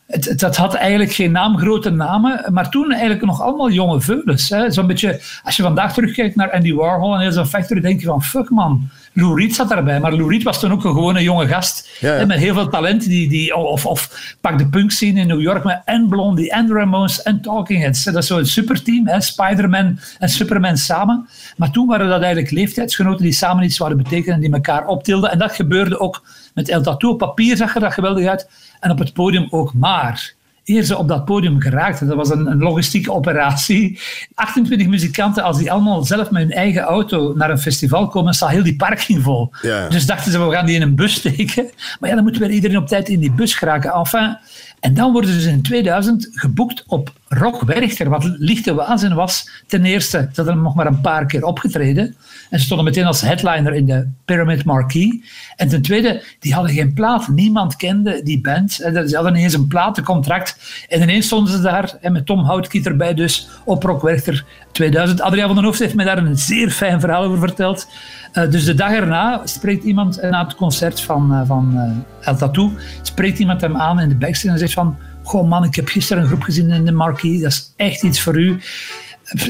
Het, 0.07 0.41
het, 0.41 0.57
had 0.57 0.75
eigenlijk 0.75 1.13
geen 1.13 1.33
naam, 1.33 1.59
grote 1.59 1.91
namen, 1.91 2.45
maar 2.53 2.71
toen 2.71 2.91
eigenlijk 2.91 3.25
nog 3.25 3.43
allemaal 3.43 3.71
jonge 3.71 4.01
veulens. 4.01 4.55
Zo'n 4.69 4.87
beetje, 4.87 5.21
als 5.43 5.57
je 5.57 5.63
vandaag 5.63 5.95
terugkijkt 5.95 6.37
naar 6.37 6.53
Andy 6.53 6.73
Warhol 6.73 7.15
en 7.15 7.21
heel 7.21 7.33
zijn 7.33 7.47
factory, 7.47 7.81
denk 7.81 8.01
je 8.01 8.07
van 8.07 8.23
fuck 8.23 8.51
man, 8.51 8.91
Lou 9.19 9.41
Reed 9.41 9.55
zat 9.55 9.69
daarbij, 9.69 10.01
maar 10.01 10.13
Lou 10.13 10.31
Reed 10.31 10.43
was 10.43 10.61
toen 10.61 10.73
ook 10.73 10.85
een 10.85 10.93
gewone 10.93 11.23
jonge 11.23 11.47
gast. 11.47 11.89
met 12.27 12.39
heel 12.39 12.55
veel 12.55 12.69
talent. 12.69 13.05
Die, 13.05 13.29
die, 13.29 13.57
of, 13.57 13.87
of 13.87 14.35
pak 14.41 14.59
de 14.59 14.69
punk 14.69 14.91
scene 14.91 15.21
in 15.21 15.27
New 15.27 15.41
York 15.41 15.65
met 15.65 15.83
en 15.85 16.09
Blondie, 16.09 16.51
en 16.51 16.73
Ramones, 16.73 17.23
en 17.23 17.41
Talking 17.41 17.83
Heads. 17.83 18.05
Dat 18.05 18.17
is 18.17 18.27
zo'n 18.27 18.45
superteam, 18.45 19.21
Spider-Man 19.21 19.99
en 20.19 20.29
Superman 20.29 20.77
samen. 20.77 21.29
Maar 21.57 21.71
toen 21.71 21.87
waren 21.87 22.09
dat 22.09 22.23
eigenlijk 22.23 22.53
leeftijdsgenoten 22.53 23.23
die 23.23 23.33
samen 23.33 23.65
iets 23.65 23.77
zouden 23.77 23.99
betekenen 23.99 24.35
en 24.35 24.41
die 24.41 24.53
elkaar 24.53 24.87
optilden. 24.87 25.31
En 25.31 25.39
dat 25.39 25.53
gebeurde 25.53 26.01
ook 26.01 26.23
met 26.55 26.69
El 26.69 26.83
Tattoo. 26.83 27.11
Op 27.11 27.19
papier 27.19 27.57
zag 27.57 27.75
er 27.75 27.81
dat 27.81 27.93
geweldig 27.93 28.27
uit. 28.27 28.49
En 28.81 28.91
op 28.91 28.99
het 28.99 29.13
podium 29.13 29.47
ook. 29.51 29.75
Maar 29.75 30.35
eer 30.67 30.83
ze 30.83 30.97
op 30.97 31.09
dat 31.09 31.25
podium 31.25 31.61
geraakten. 31.61 32.07
Dat 32.07 32.17
was 32.17 32.31
een, 32.31 32.47
een, 32.47 32.59
logistieke 32.59 33.13
operatie. 33.13 34.01
28 34.35 34.87
muzikanten, 34.87 35.43
als 35.43 35.59
die 35.59 35.73
allemaal 35.73 36.05
zelf 36.05 36.31
met 36.31 36.43
hun 36.43 36.53
eigen 36.53 36.83
auto 36.83 37.33
naar 37.37 37.51
een 37.51 37.59
festival 37.59 38.09
komen, 38.09 38.35
staat 38.35 38.51
heel 38.51 38.63
die 38.63 38.77
parking 38.77 39.23
vol. 39.23 39.51
Dus 39.89 40.07
dachten 40.07 40.33
ze, 40.33 40.47
we 40.47 40.55
gaan 40.55 40.67
die 40.67 40.75
in 40.75 40.83
een 40.83 40.95
bus 40.95 41.15
steken. 41.15 41.71
Maar 42.01 42.09
ja, 42.09 42.15
dan 42.15 42.25
moeten 42.25 42.43
we 42.43 42.49
iedereen 42.49 42.77
op 42.77 42.87
tijd 42.87 43.09
in 43.09 43.21
die 43.21 43.33
bus 43.33 43.55
geraken. 43.55 43.93
Enfin, 43.93 44.39
en 44.81 44.95
dan 44.95 45.13
worden 45.13 45.41
ze 45.41 45.51
in 45.51 45.63
2000 45.63 46.29
geboekt 46.33 46.85
op 46.87 47.13
Rock 47.29 47.63
Werchter, 47.63 48.09
wat 48.09 48.25
lichte 48.39 48.75
waanzin 48.75 49.15
was. 49.15 49.51
Ten 49.67 49.85
eerste, 49.85 50.29
ze 50.33 50.43
hadden 50.43 50.63
nog 50.63 50.75
maar 50.75 50.87
een 50.87 51.01
paar 51.01 51.27
keer 51.27 51.45
opgetreden. 51.45 52.17
En 52.51 52.59
ze 52.59 52.65
stonden 52.65 52.85
meteen 52.87 53.05
als 53.05 53.21
headliner 53.21 53.75
in 53.75 53.87
de 53.87 54.09
Pyramid 54.25 54.65
Marquee. 54.65 55.25
En 55.57 55.69
ten 55.69 55.83
tweede, 55.83 56.23
die 56.41 56.55
hadden 56.55 56.73
geen 56.73 56.93
plaat. 56.93 57.29
Niemand 57.29 57.77
kende 57.77 58.23
die 58.23 58.41
band. 58.41 58.73
Ze 58.73 59.11
hadden 59.15 59.33
niet 59.33 59.43
eens 59.43 59.55
een 59.55 59.67
platencontract. 59.67 60.59
En 60.89 61.03
ineens 61.03 61.27
stonden 61.27 61.53
ze 61.53 61.61
daar, 61.61 61.95
en 62.01 62.13
met 62.13 62.27
Tom 62.27 62.45
Houtkiet 62.45 62.87
erbij 62.87 63.15
dus, 63.15 63.49
op 63.65 63.83
Rock 63.83 64.03
Werchter 64.03 64.45
2000. 64.73 65.21
Adriaan 65.21 65.47
van 65.47 65.57
den 65.57 65.65
Hoofd 65.65 65.79
heeft 65.79 65.95
mij 65.95 66.05
daar 66.05 66.19
een 66.19 66.39
zeer 66.39 66.71
fijn 66.71 67.01
verhaal 67.01 67.25
over 67.25 67.39
verteld. 67.39 67.89
Uh, 68.33 68.51
dus 68.51 68.65
de 68.65 68.75
dag 68.75 68.91
erna 68.91 69.41
spreekt 69.45 69.85
iemand, 69.85 70.23
na 70.23 70.45
het 70.45 70.55
concert 70.55 71.01
van, 71.01 71.33
uh, 71.33 71.41
van 71.47 71.95
El 72.21 72.37
Tattoo, 72.37 72.73
spreekt 73.03 73.39
iemand 73.39 73.61
hem 73.61 73.77
aan 73.77 74.01
in 74.01 74.09
de 74.09 74.17
backstage 74.17 74.53
en 74.53 74.59
zegt 74.59 74.73
van 74.73 74.97
Goh 75.27 75.49
man, 75.49 75.65
ik 75.65 75.75
heb 75.75 75.89
gisteren 75.89 76.23
een 76.23 76.29
groep 76.29 76.43
gezien 76.43 76.71
in 76.71 76.85
de 76.85 76.93
Marquee, 76.93 77.41
dat 77.41 77.51
is 77.51 77.73
echt 77.77 78.03
iets 78.03 78.21
voor 78.21 78.39
u 78.39 78.61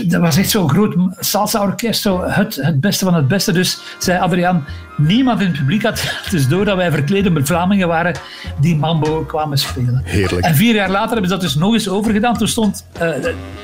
dat 0.07 0.21
was 0.21 0.37
echt 0.37 0.51
zo'n 0.51 0.69
groot 0.69 0.95
salsa-orkest, 1.19 2.03
zo 2.03 2.23
het, 2.23 2.55
het 2.55 2.81
beste 2.81 3.05
van 3.05 3.15
het 3.15 3.29
beste. 3.29 3.53
Dus 3.53 3.79
zei 3.99 4.19
Adriaan, 4.19 4.65
niemand 4.97 5.41
in 5.41 5.47
het 5.47 5.59
publiek 5.59 5.83
had 5.83 6.13
dus 6.31 6.49
door 6.49 6.65
dat 6.65 6.77
wij 6.77 6.91
verklede 6.91 7.31
met 7.31 7.47
Vlamingen 7.47 7.89
waren 7.89 8.15
die 8.61 8.77
mambo 8.77 9.25
kwamen 9.25 9.59
spelen. 9.59 10.01
Heerlijk. 10.05 10.47
En 10.47 10.55
vier 10.55 10.75
jaar 10.75 10.91
later 10.91 11.11
hebben 11.11 11.29
ze 11.29 11.35
dat 11.35 11.41
dus 11.41 11.55
nog 11.55 11.73
eens 11.73 11.89
overgedaan. 11.89 12.37
Toen 12.37 12.49
stond, 12.49 12.87
uh, 12.95 13.01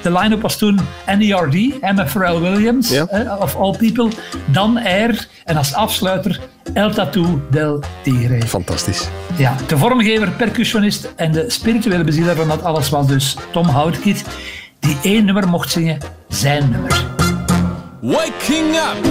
de 0.03 0.13
line-up 0.13 0.41
was 0.41 0.59
toen 0.59 0.81
NERD, 1.07 1.81
Emma 1.81 2.07
Pharrell 2.07 2.41
Williams, 2.41 2.91
ja. 2.91 3.09
uh, 3.13 3.41
of 3.41 3.57
all 3.57 3.77
people. 3.77 4.09
Dan 4.45 4.79
Air 4.79 5.29
en 5.45 5.57
als 5.57 5.75
afsluiter 5.75 6.41
El 6.73 6.91
Tattoo 6.91 7.43
del 7.51 7.83
Tigre. 8.03 8.47
Fantastisch. 8.47 9.09
Ja, 9.37 9.57
de 9.67 9.79
vormgever, 9.79 10.31
percussionist 10.31 11.13
en 11.17 11.33
de 11.33 11.51
spirituele 11.51 12.05
bezieler 12.05 12.37
van 12.37 12.49
dat 12.49 12.63
alles 12.63 12.91
was 12.91 13.07
dus 13.07 13.37
Tom 13.53 13.67
Houtkiet 13.67 14.25
die 14.83 14.99
één 15.03 15.25
nummer 15.25 15.49
mocht 15.49 15.71
zingen, 15.71 15.99
zijn 16.29 16.71
nummer. 16.71 17.05
Waking 18.01 18.75
up 18.75 19.05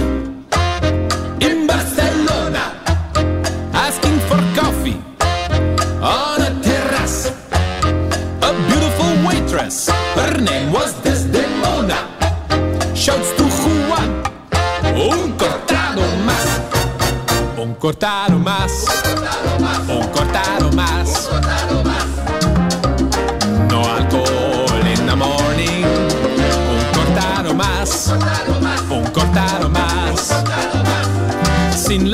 in 1.38 1.66
Barcelona, 1.66 2.72
asking 3.72 4.20
for 4.20 4.40
coffee 4.54 5.00
on 6.00 6.40
a 6.40 6.50
terrace. 6.60 7.30
A 8.40 8.52
beautiful 8.68 9.12
waitress, 9.26 9.88
her 10.14 10.40
name 10.40 10.70
was 10.72 10.92
Desdemona. 11.02 11.98
Shouts 12.94 13.34
to 13.36 13.44
Juan, 13.44 14.10
un 14.94 15.36
cortado 15.36 16.02
más. 16.26 16.60
Un 17.56 17.74
cortado 17.78 18.38
más. 18.38 18.72
Un 19.88 20.08
cortado 20.08 20.70
más. 20.72 21.01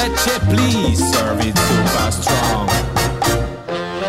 Leche, 0.09 0.41
please 0.49 1.11
serve 1.13 1.49
it 1.49 1.59
super 1.59 2.13
strong. 2.13 2.71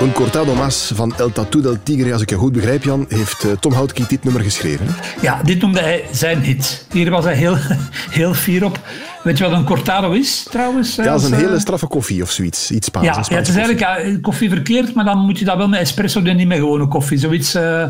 Een 0.02 0.12
cortado 0.12 0.56
mas 0.56 0.92
van 0.96 1.14
El 1.18 1.32
Tatu 1.32 1.62
del 1.62 1.78
Tigre, 1.84 2.14
als 2.14 2.22
ik 2.22 2.30
je 2.30 2.36
goed 2.36 2.52
begrijp, 2.52 2.84
Jan, 2.84 3.06
heeft 3.10 3.44
uh, 3.44 3.52
Tom 3.52 3.72
Houtkiet 3.72 4.10
dit 4.10 4.24
nummer 4.24 4.42
geschreven. 4.42 4.88
Ja, 5.22 5.44
dit 5.44 5.62
noemde 5.62 5.80
hij 5.80 6.06
zijn 6.12 6.42
hit. 6.42 6.86
Hier 6.92 7.10
was 7.10 7.24
hij 7.24 7.36
heel, 7.36 7.58
heel 8.20 8.34
fier 8.34 8.66
op. 8.66 8.80
Weet 9.24 9.38
je 9.38 9.44
wat 9.44 9.54
een 9.54 9.64
cortado 9.64 10.12
is, 10.12 10.48
trouwens? 10.50 10.96
Ja, 10.96 11.04
dat 11.04 11.22
is 11.22 11.30
een 11.30 11.38
hele 11.38 11.60
straffe 11.60 11.88
koffie 11.88 12.22
of 12.22 12.32
zoiets. 12.32 12.72
Iets 12.72 12.88
Spaans. 12.88 13.06
Ja, 13.06 13.24
ja 13.30 13.36
het 13.36 13.48
is 13.48 13.56
eigenlijk 13.56 13.80
ja, 13.80 14.20
koffie 14.22 14.50
verkeerd, 14.50 14.94
maar 14.94 15.06
dan 15.06 15.18
moet 15.18 15.40
je 15.40 15.46
dat 15.46 15.58
wel 15.58 15.68
met 15.68 15.80
espresso 15.80 16.22
doen, 16.22 16.36
niet 16.36 16.48
met 16.48 16.58
gewone 16.58 16.88
koffie. 16.88 17.18
Zoiets... 17.18 17.56
Uh, 17.56 17.84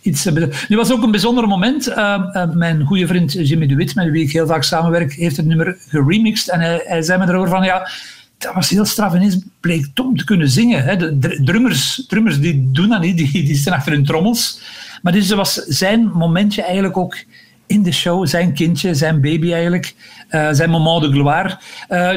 iets, 0.00 0.24
nu 0.68 0.76
was 0.76 0.92
ook 0.92 1.02
een 1.02 1.10
bijzonder 1.10 1.48
moment. 1.48 1.94
mijn 2.54 2.84
goede 2.84 3.06
vriend 3.06 3.32
Jimmy 3.32 3.66
de 3.66 3.74
Wit, 3.74 3.94
met 3.94 4.10
wie 4.10 4.22
ik 4.22 4.32
heel 4.32 4.46
vaak 4.46 4.62
samenwerk, 4.62 5.12
heeft 5.12 5.36
het 5.36 5.46
nummer 5.46 5.76
geremixed. 5.88 6.48
En 6.48 6.60
hij, 6.60 6.82
hij 6.84 7.02
zei 7.02 7.18
me 7.18 7.28
erover 7.28 7.48
van, 7.48 7.64
ja, 7.64 7.90
dat 8.38 8.54
was 8.54 8.70
heel 8.70 8.84
straf. 8.84 9.14
Ineens 9.14 9.38
bleek 9.60 9.86
Tom 9.94 10.16
te 10.16 10.24
kunnen 10.24 10.48
zingen. 10.48 10.98
De 11.20 11.40
drummers, 11.44 12.04
drummers 12.08 12.40
die 12.40 12.70
doen 12.72 12.88
dat 12.88 13.00
niet, 13.00 13.16
die, 13.16 13.30
die 13.32 13.72
achter 13.72 13.92
hun 13.92 14.04
trommels. 14.04 14.60
Maar 15.02 15.12
dus 15.12 15.30
was 15.30 15.54
zijn 15.54 16.10
momentje 16.12 16.62
eigenlijk 16.62 16.96
ook 16.96 17.16
in 17.66 17.82
de 17.82 17.92
show, 17.92 18.26
zijn 18.26 18.54
kindje, 18.54 18.94
zijn 18.94 19.20
baby 19.20 19.52
eigenlijk, 19.52 19.94
uh, 20.30 20.48
zijn 20.52 20.70
moment 20.70 21.02
de 21.02 21.10
gloire. 21.10 21.58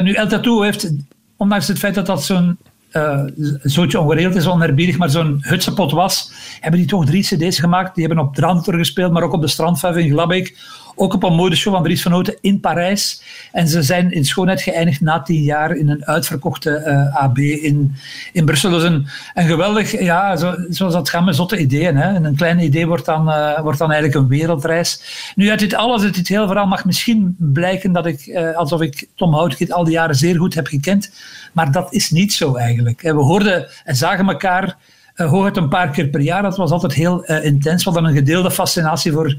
Nu, 0.02 0.12
El 0.12 0.28
Tattoo 0.28 0.62
heeft, 0.62 0.92
ondanks 1.36 1.68
het 1.68 1.78
feit 1.78 1.94
dat 1.94 2.06
dat 2.06 2.24
zo'n 2.24 2.58
uh, 2.96 3.20
zootje 3.62 4.00
ongeregeld 4.00 4.34
is, 4.34 4.46
onerbiedig, 4.46 4.98
maar 4.98 5.10
zo'n 5.10 5.38
hutsepot 5.40 5.92
was, 5.92 6.32
hebben 6.60 6.80
die 6.80 6.88
toch 6.88 7.06
drie 7.06 7.22
cd's 7.22 7.58
gemaakt. 7.58 7.94
Die 7.94 8.06
hebben 8.06 8.24
op 8.24 8.34
Dranter 8.34 8.74
gespeeld, 8.74 9.12
maar 9.12 9.22
ook 9.22 9.32
op 9.32 9.40
de 9.40 9.48
Strandvijf 9.48 9.96
in 9.96 10.10
Glabbeek. 10.10 10.58
Ook 10.94 11.14
op 11.14 11.22
een 11.22 11.34
modeshow 11.34 11.72
van 11.72 11.82
Dries 11.82 12.02
van 12.02 12.12
Houten 12.12 12.36
in 12.40 12.60
Parijs. 12.60 13.22
En 13.52 13.68
ze 13.68 13.82
zijn 13.82 14.12
in 14.12 14.24
schoonheid 14.24 14.62
geëindigd 14.62 15.00
na 15.00 15.22
tien 15.22 15.42
jaar 15.42 15.76
in 15.76 15.88
een 15.88 16.06
uitverkochte 16.06 16.82
uh, 16.86 17.22
AB 17.22 17.38
in, 17.38 17.94
in 18.32 18.44
Brussel. 18.44 18.70
Dus 18.70 18.82
een, 18.82 19.06
een 19.34 19.46
geweldig, 19.46 20.00
ja, 20.00 20.36
zo, 20.36 20.54
zoals 20.68 20.92
dat 20.92 21.08
gaat 21.08 21.24
met 21.24 21.36
zotte 21.36 21.58
ideeën. 21.58 21.96
Hè. 21.96 22.14
En 22.14 22.24
een 22.24 22.36
klein 22.36 22.58
idee 22.58 22.86
wordt 22.86 23.04
dan, 23.04 23.28
uh, 23.28 23.60
wordt 23.60 23.78
dan 23.78 23.92
eigenlijk 23.92 24.20
een 24.20 24.38
wereldreis. 24.38 25.02
Nu, 25.34 25.50
uit 25.50 25.58
dit 25.58 25.74
alles, 25.74 26.02
uit 26.02 26.14
dit 26.14 26.28
heel 26.28 26.46
verhaal, 26.46 26.66
mag 26.66 26.84
misschien 26.84 27.36
blijken 27.38 27.92
dat 27.92 28.06
ik, 28.06 28.26
uh, 28.26 28.56
alsof 28.56 28.80
ik 28.80 29.08
Tom 29.14 29.34
Houtkiet 29.34 29.72
al 29.72 29.84
die 29.84 29.92
jaren 29.92 30.14
zeer 30.14 30.36
goed 30.36 30.54
heb 30.54 30.66
gekend. 30.66 31.10
Maar 31.52 31.72
dat 31.72 31.92
is 31.92 32.10
niet 32.10 32.32
zo 32.32 32.54
eigenlijk. 32.54 33.00
We 33.00 33.12
hoorden 33.12 33.66
en 33.84 33.96
zagen 33.96 34.28
elkaar 34.28 34.76
uh, 35.16 35.30
hooguit 35.30 35.56
een 35.56 35.68
paar 35.68 35.90
keer 35.90 36.06
per 36.06 36.20
jaar. 36.20 36.42
Dat 36.42 36.56
was 36.56 36.70
altijd 36.70 36.92
heel 36.92 37.24
intens. 37.24 37.84
We 37.84 37.90
hadden 37.90 38.10
een 38.10 38.16
gedeelde 38.16 38.50
fascinatie 38.50 39.12
voor 39.12 39.36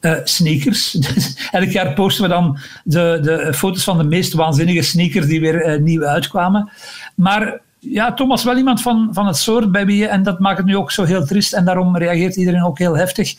uh, 0.00 0.12
sneakers. 0.24 0.90
Dus 1.14 1.48
elk 1.50 1.70
jaar 1.70 1.92
posten 1.92 2.22
we 2.22 2.28
dan 2.28 2.58
de, 2.84 3.18
de 3.22 3.54
foto's 3.54 3.84
van 3.84 3.98
de 3.98 4.04
meest 4.04 4.32
waanzinnige 4.32 4.82
sneakers 4.82 5.26
die 5.26 5.40
weer 5.40 5.74
uh, 5.74 5.80
nieuw 5.80 6.04
uitkwamen. 6.04 6.70
Maar 7.14 7.60
ja, 7.78 8.12
Tom 8.12 8.28
was 8.28 8.44
wel 8.44 8.56
iemand 8.56 8.82
van, 8.82 9.08
van 9.12 9.26
het 9.26 9.36
soort 9.36 9.72
bij 9.72 9.86
wie 9.86 9.96
je, 9.96 10.06
en 10.06 10.22
dat 10.22 10.38
maakt 10.38 10.56
het 10.56 10.66
nu 10.66 10.76
ook 10.76 10.90
zo 10.90 11.04
heel 11.04 11.26
triest, 11.26 11.52
en 11.52 11.64
daarom 11.64 11.96
reageert 11.96 12.36
iedereen 12.36 12.64
ook 12.64 12.78
heel 12.78 12.96
heftig. 12.96 13.34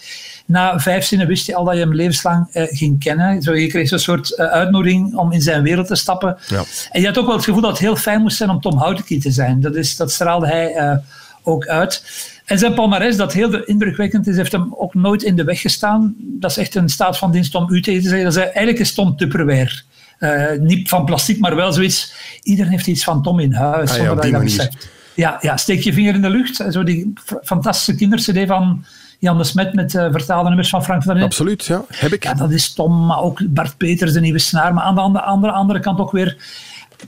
Na 0.46 0.80
vijf 0.80 1.06
zinnen 1.06 1.28
wist 1.28 1.46
je 1.46 1.56
al 1.56 1.64
dat 1.64 1.74
je 1.74 1.80
hem 1.80 1.96
levenslang 1.96 2.48
uh, 2.54 2.64
ging 2.68 3.00
kennen. 3.00 3.42
Zo, 3.42 3.56
je 3.56 3.68
kreeg 3.68 3.88
zo'n 3.88 4.00
soort 4.00 4.38
uitnodiging 4.38 5.16
om 5.16 5.32
in 5.32 5.42
zijn 5.42 5.64
wereld 5.64 5.88
te 5.88 5.96
stappen. 5.96 6.38
Ja. 6.48 6.64
En 6.92 7.02
je 7.02 7.08
had 7.08 7.18
ook 7.18 7.26
wel 7.26 7.36
het 7.36 7.46
gevoel 7.46 7.62
dat 7.62 7.72
het 7.72 7.80
heel 7.80 7.96
fijn 7.96 8.22
moest 8.22 8.38
zijn 8.38 8.50
om 8.50 8.62
Tom 8.62 8.78
Houtenkie 8.78 9.22
te 9.22 9.32
zijn. 9.32 9.62
Dat, 9.62 9.76
is, 9.76 9.96
dat 9.96 10.12
straalde 10.12 10.48
hij 10.48 11.02
ook 11.44 11.68
uit. 11.68 12.04
En 12.48 12.60
zijn 12.60 12.74
palmarès, 12.74 13.18
dat 13.18 13.34
heel 13.34 13.64
indrukwekkend 13.64 14.28
is, 14.28 14.36
heeft 14.36 14.52
hem 14.52 14.74
ook 14.78 14.94
nooit 14.94 15.24
in 15.24 15.36
de 15.36 15.44
weg 15.44 15.62
gestaan. 15.62 16.16
Dat 16.18 16.52
is 16.52 16.58
echt 16.58 16.76
een 16.76 16.90
staat 16.90 17.18
van 17.18 17.32
dienst 17.32 17.56
om 17.56 17.70
u 17.70 17.82
tegen 17.82 18.02
te 18.02 18.08
zeggen. 18.08 18.26
Dat 18.26 18.36
is 18.36 18.44
eigenlijk 18.44 18.80
is 18.80 18.94
Tom 18.94 19.18
Tupperware. 19.18 19.82
Uh, 20.20 20.60
niet 20.60 20.90
van 20.90 21.06
plastic, 21.06 21.40
maar 21.40 21.56
wel 21.56 21.74
zoiets. 21.74 22.14
Iedereen 22.44 22.72
heeft 22.72 22.88
iets 22.88 23.04
van 23.04 23.24
Tom 23.24 23.40
in 23.40 23.54
huis. 23.54 23.92
Ah, 23.92 23.98
ja, 23.98 24.16
dat 24.16 24.70
Ja, 25.16 25.38
ja, 25.42 25.58
steek 25.58 25.82
je 25.82 25.94
vinger 25.94 26.14
in 26.14 26.22
de 26.22 26.30
lucht. 26.30 26.64
Zo 26.70 26.84
die 26.84 27.14
fantastische 27.44 27.96
kindercd 27.96 28.48
van 28.48 28.86
Jan 29.20 29.38
de 29.38 29.44
Smet 29.44 29.74
met 29.74 29.94
uh, 29.94 30.12
vertaalde 30.12 30.48
nummers 30.48 30.70
van 30.70 30.84
Frank 30.84 31.04
van 31.04 31.16
den 31.16 31.24
Absoluut, 31.24 31.66
ja. 31.66 31.86
Heb 31.88 32.14
ik. 32.14 32.24
Ja, 32.24 32.34
dat 32.34 32.52
is 32.52 32.74
Tom, 32.74 33.06
maar 33.06 33.22
ook 33.22 33.42
Bart 33.54 33.78
Peters, 33.78 34.14
de 34.14 34.20
nieuwe 34.20 34.40
snaar. 34.40 34.74
Maar 34.74 34.84
aan 34.84 34.96
de 34.96 35.02
andere, 35.02 35.26
andere, 35.26 35.54
andere 35.54 35.80
kant 35.80 36.00
ook 36.00 36.12
weer 36.12 36.38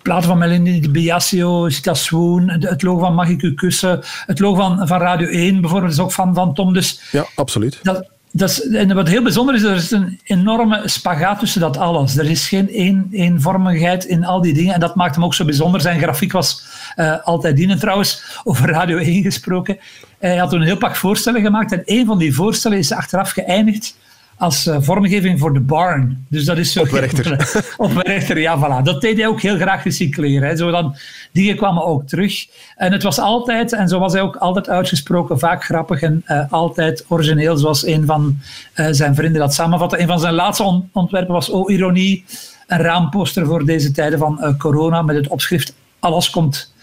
platen 0.01 0.27
van 0.27 0.37
Melanie 0.37 0.89
Biasio, 0.89 1.69
Sita 1.69 1.93
Swoon, 1.93 2.49
het 2.49 2.81
logo 2.81 2.99
van 2.99 3.13
Mag 3.13 3.29
ik 3.29 3.41
u 3.41 3.53
kussen, 3.53 3.99
het 4.25 4.39
logo 4.39 4.55
van, 4.55 4.87
van 4.87 4.99
Radio 4.99 5.27
1 5.27 5.61
bijvoorbeeld 5.61 5.91
is 5.91 5.99
ook 5.99 6.11
van, 6.11 6.33
van 6.33 6.53
Tom. 6.53 6.73
Dus 6.73 7.01
ja, 7.11 7.25
absoluut. 7.35 7.79
Dat, 7.83 8.09
dat 8.31 8.49
is, 8.49 8.67
en 8.67 8.95
wat 8.95 9.07
heel 9.07 9.23
bijzonder 9.23 9.55
is, 9.55 9.63
er 9.63 9.75
is 9.75 9.91
een 9.91 10.19
enorme 10.23 10.81
spagaat 10.85 11.39
tussen 11.39 11.61
dat 11.61 11.77
alles. 11.77 12.17
Er 12.17 12.29
is 12.29 12.47
geen 12.47 12.69
één, 12.69 13.07
eenvormigheid 13.11 14.05
in 14.05 14.25
al 14.25 14.41
die 14.41 14.53
dingen 14.53 14.73
en 14.73 14.79
dat 14.79 14.95
maakt 14.95 15.15
hem 15.15 15.23
ook 15.23 15.33
zo 15.33 15.45
bijzonder. 15.45 15.81
Zijn 15.81 15.99
grafiek 15.99 16.31
was 16.31 16.63
uh, 16.95 17.23
altijd 17.23 17.55
dienen 17.55 17.79
trouwens, 17.79 18.39
over 18.43 18.69
Radio 18.69 18.97
1 18.97 19.23
gesproken. 19.23 19.77
Hij 20.19 20.37
had 20.37 20.49
toen 20.49 20.59
een 20.59 20.65
heel 20.65 20.77
pak 20.77 20.95
voorstellen 20.95 21.41
gemaakt 21.41 21.71
en 21.71 21.81
een 21.85 22.05
van 22.05 22.17
die 22.17 22.33
voorstellen 22.33 22.77
is 22.77 22.91
achteraf 22.91 23.31
geëindigd 23.31 23.95
als 24.39 24.67
uh, 24.67 24.77
vormgeving 24.79 25.39
voor 25.39 25.53
de 25.53 25.59
barn. 25.59 26.25
Dus 26.29 26.45
dat 26.45 26.57
is 26.57 26.71
zo... 26.71 26.81
Op 26.81 26.89
Werchter. 26.89 27.49
op 27.77 27.91
Werchter, 27.91 28.39
ja, 28.39 28.57
voilà. 28.57 28.83
Dat 28.83 29.01
deed 29.01 29.17
hij 29.17 29.27
ook 29.27 29.41
heel 29.41 29.57
graag 29.57 29.83
recycleren. 29.83 30.49
Hè. 30.49 30.55
Zo 30.55 30.71
dan, 30.71 30.95
die 31.31 31.55
kwamen 31.55 31.85
ook 31.85 32.07
terug. 32.07 32.47
En 32.75 32.91
het 32.91 33.03
was 33.03 33.19
altijd, 33.19 33.73
en 33.73 33.87
zo 33.87 33.99
was 33.99 34.13
hij 34.13 34.21
ook 34.21 34.35
altijd 34.35 34.69
uitgesproken, 34.69 35.39
vaak 35.39 35.63
grappig 35.63 36.01
en 36.01 36.23
uh, 36.27 36.51
altijd 36.51 37.05
origineel, 37.07 37.57
zoals 37.57 37.85
een 37.85 38.05
van 38.05 38.37
uh, 38.75 38.87
zijn 38.91 39.15
vrienden 39.15 39.41
dat 39.41 39.53
samenvatte. 39.53 39.99
Een 39.99 40.07
van 40.07 40.19
zijn 40.19 40.33
laatste 40.33 40.63
on 40.63 40.89
ontwerpen 40.93 41.33
was, 41.33 41.49
oh 41.49 41.71
ironie, 41.71 42.25
een 42.67 42.79
raamposter 42.79 43.45
voor 43.45 43.65
deze 43.65 43.91
tijden 43.91 44.19
van 44.19 44.55
corona 44.57 45.01
met 45.01 45.15
het 45.15 45.27
opschrift 45.27 45.73
alles 45.99 46.29
komt, 46.29 46.73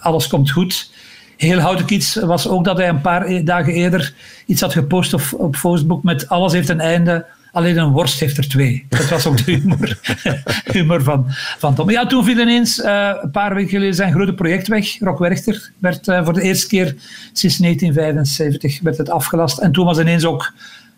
alles 0.00 0.26
komt 0.26 0.50
goed 0.50 0.90
heel 1.36 1.58
houten 1.58 1.92
iets 1.92 2.14
was 2.14 2.48
ook 2.48 2.64
dat 2.64 2.76
hij 2.76 2.88
een 2.88 3.00
paar 3.00 3.26
e- 3.26 3.42
dagen 3.42 3.72
eerder 3.72 4.14
iets 4.46 4.60
had 4.60 4.72
gepost 4.72 5.14
op, 5.14 5.22
op 5.36 5.56
Facebook 5.56 6.02
met 6.02 6.28
alles 6.28 6.52
heeft 6.52 6.68
een 6.68 6.80
einde, 6.80 7.26
alleen 7.52 7.76
een 7.76 7.90
worst 7.90 8.20
heeft 8.20 8.36
er 8.36 8.48
twee. 8.48 8.86
Dat 8.88 9.08
was 9.08 9.26
ook 9.26 9.44
de 9.44 9.52
humor, 9.52 9.98
humor 10.72 11.02
van, 11.02 11.24
van 11.58 11.74
Tom. 11.74 11.90
Ja, 11.90 12.06
toen 12.06 12.24
viel 12.24 12.38
ineens 12.38 12.78
uh, 12.78 13.10
een 13.22 13.30
paar 13.30 13.54
weken 13.54 13.70
geleden 13.70 13.94
zijn 13.94 14.12
grote 14.12 14.34
project 14.34 14.68
weg. 14.68 14.98
Rock 14.98 15.18
Werchter 15.18 15.70
werd 15.78 16.08
uh, 16.08 16.24
voor 16.24 16.32
de 16.32 16.42
eerste 16.42 16.66
keer 16.66 16.94
sinds 17.32 17.58
1975 17.58 18.80
werd 18.80 18.98
het 18.98 19.10
afgelast. 19.10 19.58
En 19.58 19.72
toen 19.72 19.84
was 19.84 19.98
ineens 19.98 20.24
ook 20.24 20.52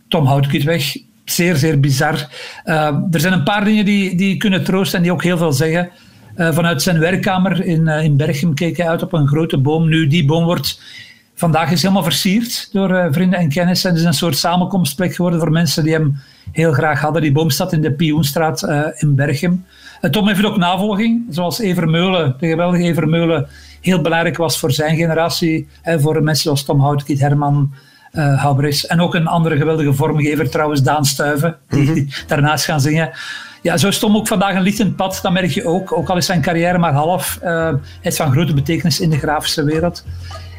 Tom 0.08 0.26
Houtkiet 0.26 0.64
weg. 0.64 0.96
Zeer, 1.24 1.56
zeer 1.56 1.80
bizar. 1.80 2.28
Uh, 2.64 2.74
er 3.10 3.20
zijn 3.20 3.32
een 3.32 3.42
paar 3.42 3.64
dingen 3.64 3.84
die, 3.84 4.16
die 4.16 4.36
kunnen 4.36 4.64
troosten 4.64 4.96
en 4.96 5.02
die 5.02 5.12
ook 5.12 5.22
heel 5.22 5.38
veel 5.38 5.52
zeggen. 5.52 5.90
Uh, 6.36 6.52
vanuit 6.52 6.82
zijn 6.82 6.98
werkkamer 6.98 7.64
in, 7.64 7.86
uh, 7.86 8.04
in 8.04 8.16
Berchem 8.16 8.54
keek 8.54 8.76
hij 8.76 8.88
uit 8.88 9.02
op 9.02 9.12
een 9.12 9.26
grote 9.26 9.58
boom. 9.58 9.88
Nu, 9.88 10.06
die 10.06 10.24
boom 10.24 10.44
wordt 10.44 10.80
vandaag 11.34 11.70
is 11.70 11.82
helemaal 11.82 12.02
versierd 12.02 12.68
door 12.72 12.90
uh, 12.90 13.06
vrienden 13.10 13.38
en 13.38 13.48
kennissen. 13.48 13.90
Het 13.90 13.98
is 13.98 14.04
een 14.04 14.14
soort 14.14 14.36
samenkomstplek 14.36 15.14
geworden 15.14 15.40
voor 15.40 15.50
mensen 15.50 15.84
die 15.84 15.92
hem 15.92 16.16
heel 16.52 16.72
graag 16.72 17.00
hadden. 17.00 17.22
Die 17.22 17.32
boom 17.32 17.50
staat 17.50 17.72
in 17.72 17.80
de 17.80 17.92
Pioenstraat 17.92 18.62
in 18.96 19.14
Berchem. 19.14 19.64
Tom 20.10 20.28
heeft 20.28 20.44
ook 20.44 20.56
navolging, 20.56 21.26
zoals 21.30 21.58
Evermeulen, 21.58 22.36
de 22.38 22.48
geweldige 22.48 22.82
Evermeulen, 22.82 23.46
heel 23.80 24.00
belangrijk 24.00 24.36
was 24.36 24.58
voor 24.58 24.72
zijn 24.72 24.96
generatie. 24.96 25.68
Hè, 25.82 26.00
voor 26.00 26.22
mensen 26.22 26.42
zoals 26.42 26.64
Tom 26.64 26.80
Houtkiet, 26.80 27.20
Herman 27.20 27.72
uh, 28.12 28.42
Habris. 28.42 28.86
En 28.86 29.00
ook 29.00 29.14
een 29.14 29.26
andere 29.26 29.56
geweldige 29.56 29.92
vormgever, 29.92 30.50
trouwens, 30.50 30.82
Daan 30.82 31.04
Stuiven, 31.04 31.56
die 31.68 31.80
mm 31.80 31.86
-hmm. 31.86 32.08
daarnaast 32.26 32.64
gaan 32.64 32.80
zingen 32.80 33.10
ja, 33.66 33.76
zo 33.76 33.88
is 33.88 33.98
Tom 33.98 34.16
ook 34.16 34.26
vandaag 34.26 34.54
een 34.54 34.62
lichtend 34.62 34.96
pad. 34.96 35.18
Dat 35.22 35.32
merk 35.32 35.50
je 35.50 35.64
ook. 35.64 35.92
Ook 35.92 36.08
al 36.08 36.16
is 36.16 36.26
zijn 36.26 36.40
carrière 36.40 36.78
maar 36.78 36.92
half. 36.92 37.38
Uh, 37.42 37.48
hij 37.48 37.80
is 38.02 38.16
van 38.16 38.32
grote 38.32 38.54
betekenis 38.54 39.00
in 39.00 39.10
de 39.10 39.18
grafische 39.18 39.64
wereld. 39.64 40.04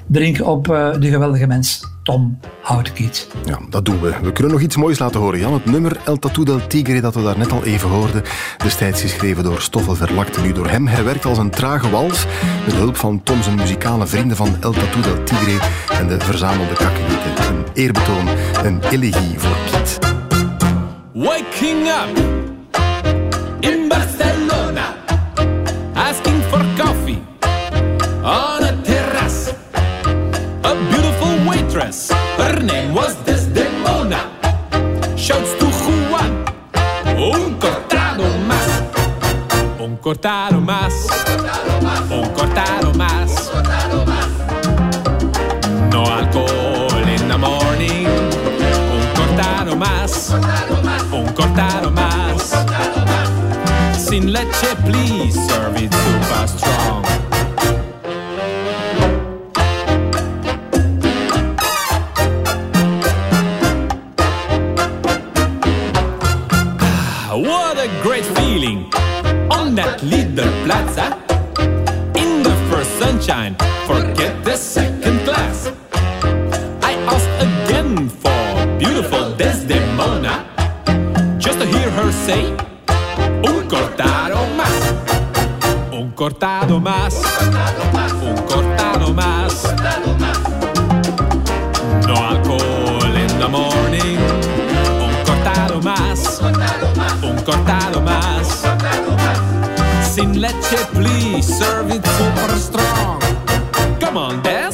Drink 0.07 0.45
op 0.45 0.67
uh, 0.67 0.93
de 0.99 1.09
geweldige 1.09 1.47
mens 1.47 1.83
Tom 2.03 2.39
Houtkiet. 2.61 3.27
Ja, 3.45 3.59
dat 3.69 3.85
doen 3.85 4.01
we. 4.01 4.15
We 4.21 4.31
kunnen 4.31 4.53
nog 4.53 4.61
iets 4.61 4.75
moois 4.75 4.99
laten 4.99 5.19
horen, 5.19 5.39
Jan. 5.39 5.53
Het 5.53 5.65
nummer 5.65 5.97
El 6.05 6.19
Tatu 6.19 6.43
del 6.43 6.67
Tigre 6.67 7.01
dat 7.01 7.15
we 7.15 7.23
daar 7.23 7.37
net 7.37 7.51
al 7.51 7.63
even 7.63 7.89
hoorden. 7.89 8.23
Destijds 8.57 9.01
geschreven 9.01 9.43
door 9.43 9.61
Stoffel 9.61 9.95
Verlakte. 9.95 10.41
Nu 10.41 10.51
door 10.51 10.69
hem 10.69 10.87
herwerkt 10.87 11.25
als 11.25 11.37
een 11.37 11.49
trage 11.49 11.89
wals. 11.89 12.25
Met 12.65 12.75
hulp 12.75 12.95
van 12.97 13.23
Tom 13.23 13.43
zijn 13.43 13.55
muzikale 13.55 14.07
vrienden 14.07 14.37
van 14.37 14.57
El 14.59 14.71
Tatu 14.71 15.01
del 15.01 15.23
Tigre 15.23 15.59
en 15.99 16.07
de 16.07 16.19
verzamelde 16.19 16.73
kakkewieten. 16.73 17.47
Een 17.47 17.65
eerbetoon, 17.73 18.27
een 18.63 18.81
elegie 18.91 19.39
voor 19.39 19.57
Piet. 19.71 19.99
Waking 21.13 21.87
up! 21.87 22.36
In 23.63 23.89
Barcelona, 23.89 24.66
Sin 54.27 54.33
leche, 54.33 54.75
please 54.83 55.35
serve 55.47 55.77
it 55.77 55.93
super 55.93 56.47
strong. 56.47 57.05
Ah, 66.81 67.37
what 67.37 67.77
a 67.77 67.87
great 68.03 68.25
feeling 68.25 68.91
der 70.35 70.51
plaza. 70.65 71.17
In 72.15 72.43
the 72.43 72.55
first 72.69 72.91
sunshine, 72.99 73.55
forget 73.85 74.46
cortado 86.27 86.77
más, 86.81 87.21
un 88.21 88.35
cortado 88.47 89.13
más. 89.13 89.63
No 92.05 92.15
alcohol 92.15 93.15
in 93.15 93.39
the 93.39 93.47
morning, 93.47 94.17
un 94.99 95.23
cortado 95.23 95.81
más, 95.81 96.41
un 97.23 97.41
cortado 97.45 98.01
más. 98.01 98.65
Sin 100.03 100.41
leche, 100.41 100.77
please, 100.93 101.47
serve 101.47 101.95
it 101.95 102.05
super 102.05 102.57
strong. 102.57 103.21
Come 104.01 104.17
on, 104.17 104.41
Des. 104.41 104.66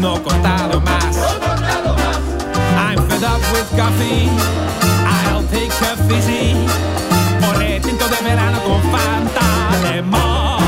No 0.00 0.22
cortado 0.22 0.80
más. 0.80 1.16
I'm 2.74 3.06
fed 3.06 3.22
up 3.22 3.42
with 3.52 3.68
coffee. 3.76 4.30
I'll 5.04 5.44
take 5.50 5.70
a 5.82 5.96
fizzy. 6.08 6.54
Por 7.38 7.58
tinto 7.82 8.08
de 8.08 8.24
verano 8.24 8.60
con 8.62 8.80
Fanta 8.90 9.70
Lemon. 9.82 10.60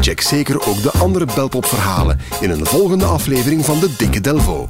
Check 0.00 0.20
zeker 0.20 0.66
ook 0.68 0.82
de 0.82 0.90
andere 0.98 1.26
Belpop-verhalen 1.34 2.20
in 2.40 2.50
een 2.50 2.66
volgende 2.66 3.04
aflevering 3.04 3.64
van 3.64 3.80
de 3.80 3.94
Dikke 3.96 4.20
Delvo. 4.20 4.66